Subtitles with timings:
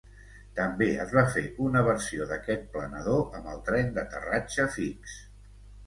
[0.59, 5.19] També es va fer una versió d'aquest planador amb el tren d'aterratge fix.